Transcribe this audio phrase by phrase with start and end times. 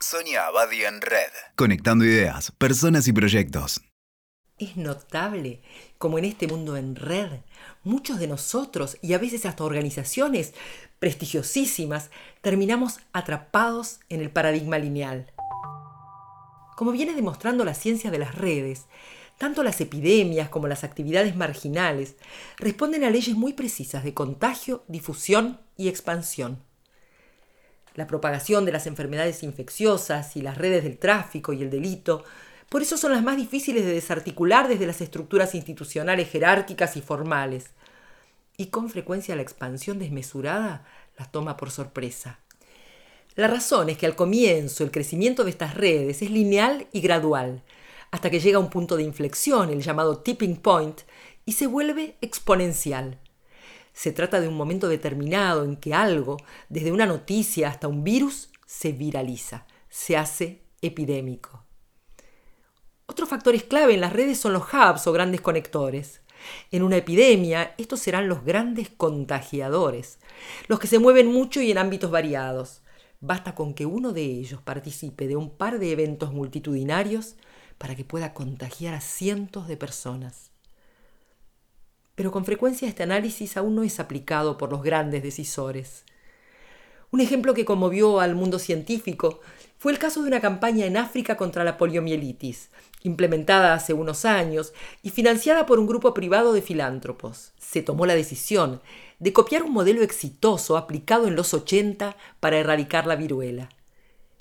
[0.00, 1.32] Sonia Abadi en Red.
[1.56, 3.80] Conectando ideas, personas y proyectos.
[4.56, 5.60] Es notable
[5.98, 7.40] como en este mundo en red,
[7.82, 10.54] muchos de nosotros y a veces hasta organizaciones
[11.00, 12.10] prestigiosísimas
[12.42, 15.32] terminamos atrapados en el paradigma lineal.
[16.76, 18.86] Como viene demostrando la ciencia de las redes,
[19.36, 22.14] tanto las epidemias como las actividades marginales
[22.56, 26.67] responden a leyes muy precisas de contagio, difusión y expansión
[27.98, 32.22] la propagación de las enfermedades infecciosas y las redes del tráfico y el delito,
[32.68, 37.70] por eso son las más difíciles de desarticular desde las estructuras institucionales jerárquicas y formales.
[38.56, 40.86] Y con frecuencia la expansión desmesurada
[41.18, 42.38] las toma por sorpresa.
[43.34, 47.64] La razón es que al comienzo el crecimiento de estas redes es lineal y gradual,
[48.12, 51.00] hasta que llega a un punto de inflexión, el llamado tipping point,
[51.44, 53.18] y se vuelve exponencial.
[53.98, 56.36] Se trata de un momento determinado en que algo,
[56.68, 61.64] desde una noticia hasta un virus, se viraliza, se hace epidémico.
[63.06, 66.20] Otros factores clave en las redes son los hubs o grandes conectores.
[66.70, 70.20] En una epidemia, estos serán los grandes contagiadores,
[70.68, 72.82] los que se mueven mucho y en ámbitos variados.
[73.18, 77.34] Basta con que uno de ellos participe de un par de eventos multitudinarios
[77.78, 80.47] para que pueda contagiar a cientos de personas
[82.18, 86.02] pero con frecuencia este análisis aún no es aplicado por los grandes decisores.
[87.12, 89.38] Un ejemplo que conmovió al mundo científico
[89.78, 92.70] fue el caso de una campaña en África contra la poliomielitis,
[93.04, 94.72] implementada hace unos años
[95.04, 97.52] y financiada por un grupo privado de filántropos.
[97.56, 98.82] Se tomó la decisión
[99.20, 103.68] de copiar un modelo exitoso aplicado en los 80 para erradicar la viruela.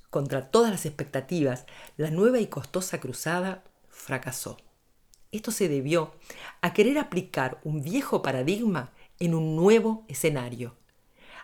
[0.09, 4.58] Contra todas las expectativas, la nueva y costosa cruzada fracasó.
[5.31, 6.14] Esto se debió
[6.61, 10.75] a querer aplicar un viejo paradigma en un nuevo escenario.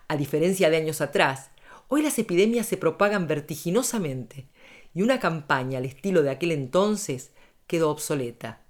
[0.08, 1.52] A diferencia de años atrás,
[1.88, 4.48] hoy las epidemias se propagan vertiginosamente
[4.94, 7.31] y una campaña al estilo de aquel entonces
[7.67, 8.61] quedó obsoleta.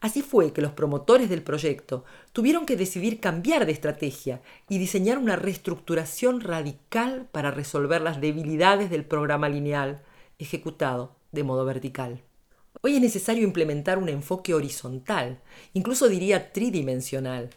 [0.00, 5.18] Así fue que los promotores del proyecto tuvieron que decidir cambiar de estrategia y diseñar
[5.18, 10.02] una reestructuración radical para resolver las debilidades del programa lineal
[10.38, 12.25] ejecutado de modo vertical.
[12.82, 15.40] Hoy es necesario implementar un enfoque horizontal,
[15.72, 17.50] incluso diría tridimensional.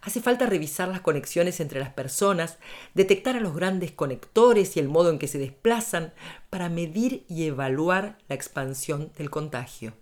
[0.00, 2.58] Hace falta revisar las conexiones entre las personas,
[2.94, 6.12] detectar a los grandes conectores y el modo en que se desplazan
[6.50, 9.92] para medir y evaluar la expansión del contagio.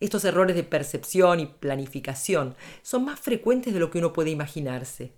[0.00, 5.12] Estos errores de percepción y planificación son más frecuentes de lo que uno puede imaginarse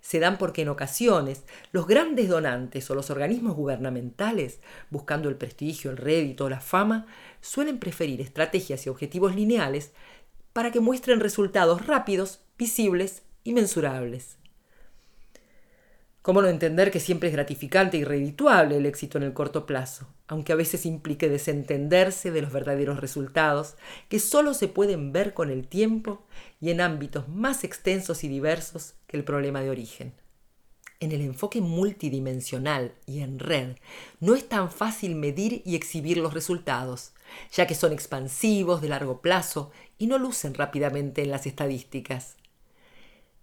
[0.00, 5.90] se dan porque en ocasiones los grandes donantes o los organismos gubernamentales, buscando el prestigio,
[5.90, 7.06] el rédito o la fama,
[7.40, 9.92] suelen preferir estrategias y objetivos lineales
[10.52, 14.36] para que muestren resultados rápidos, visibles y mensurables.
[16.22, 20.06] ¿Cómo no entender que siempre es gratificante y redituable el éxito en el corto plazo,
[20.28, 23.76] aunque a veces implique desentenderse de los verdaderos resultados
[24.10, 26.26] que solo se pueden ver con el tiempo
[26.60, 30.12] y en ámbitos más extensos y diversos que el problema de origen?
[31.00, 33.76] En el enfoque multidimensional y en red,
[34.20, 37.12] no es tan fácil medir y exhibir los resultados,
[37.52, 42.36] ya que son expansivos de largo plazo y no lucen rápidamente en las estadísticas.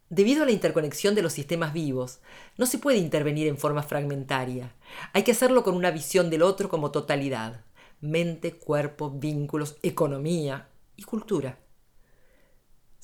[0.10, 2.20] Debido a la interconexión de los sistemas vivos,
[2.58, 4.74] no se puede intervenir en forma fragmentaria.
[5.12, 7.66] Hay que hacerlo con una visión del otro como totalidad.
[8.00, 11.58] Mente, cuerpo, vínculos, economía y cultura.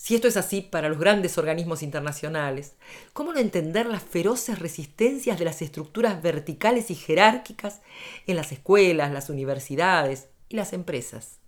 [0.04, 2.74] Si esto es así para los grandes organismos internacionales,
[3.14, 7.82] ¿cómo no entender las feroces resistencias de las estructuras verticales y jerárquicas
[8.28, 11.40] en las escuelas, las universidades y las empresas?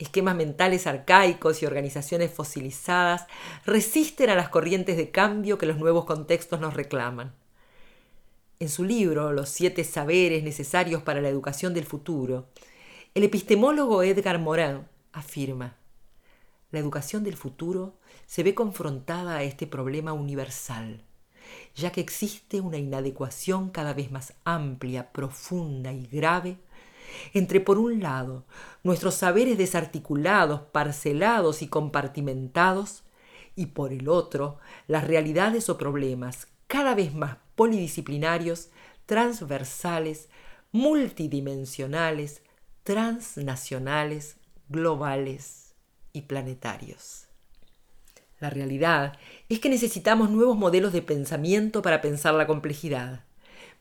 [0.00, 3.26] esquemas mentales arcaicos y organizaciones fosilizadas
[3.64, 7.36] resisten a las corrientes de cambio que los nuevos contextos nos reclaman.
[8.58, 12.48] En su libro Los siete saberes necesarios para la educación del futuro,
[13.14, 15.76] el epistemólogo Edgar Morin afirma,
[16.70, 21.02] la educación del futuro se ve confrontada a este problema universal,
[21.74, 26.58] ya que existe una inadecuación cada vez más amplia, profunda y grave
[27.34, 28.44] entre, por un lado,
[28.84, 33.02] nuestros saberes desarticulados, parcelados y compartimentados,
[33.56, 38.70] y por el otro, las realidades o problemas cada vez más polidisciplinarios,
[39.06, 40.28] transversales,
[40.70, 42.42] multidimensionales,
[42.84, 44.36] transnacionales,
[44.68, 45.69] globales
[46.12, 47.26] y planetarios.
[48.38, 49.18] La realidad
[49.48, 53.24] es que necesitamos nuevos modelos de pensamiento para pensar la complejidad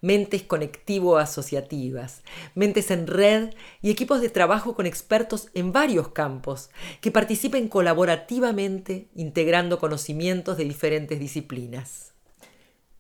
[0.02, 2.22] mentes conectivo-asociativas,
[2.56, 3.50] mentes en red
[3.82, 6.70] y equipos de trabajo con expertos en varios campos
[7.02, 12.14] que participen colaborativamente integrando conocimientos de diferentes disciplinas.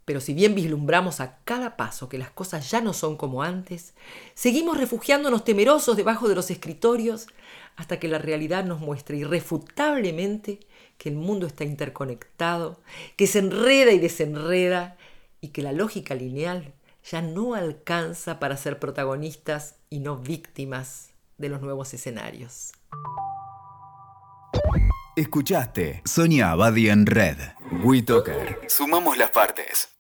[0.10, 3.94] Pero si bien vislumbramos a cada paso que las cosas ya no son como antes,
[4.34, 7.28] seguimos refugiándonos temerosos debajo de los escritorios
[7.76, 10.62] hasta que la realidad nos muestre irrefutablemente
[10.98, 12.82] que el mundo está interconectado,
[13.18, 14.98] que se enreda y desenreda
[15.42, 16.74] y que la lógica lineal
[17.08, 22.72] ya no alcanza para ser protagonistas y no víctimas de los nuevos escenarios.
[25.16, 27.38] Escuchaste Sonia Abadi en Red.
[27.84, 28.62] WeToker.
[28.68, 29.99] Sumamos las partes.